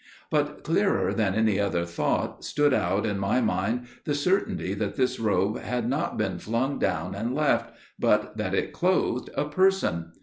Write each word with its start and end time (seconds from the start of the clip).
But, 0.31 0.63
clearer 0.63 1.13
than 1.13 1.35
any 1.35 1.59
other 1.59 1.85
thought, 1.85 2.43
stood 2.43 2.73
out 2.73 3.05
in 3.05 3.19
my 3.19 3.39
mind 3.39 3.85
the 4.05 4.15
certainty 4.15 4.73
that 4.73 4.95
this 4.95 5.19
robe 5.19 5.59
had 5.59 5.87
not 5.87 6.17
been 6.17 6.39
flung 6.39 6.79
down 6.79 7.13
and 7.13 7.35
left, 7.35 7.71
but 7.99 8.35
that 8.35 8.55
it 8.55 8.73
clothed 8.73 9.29
a 9.35 9.45
Person. 9.45 10.13